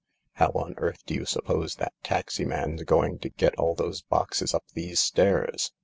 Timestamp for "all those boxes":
3.59-4.51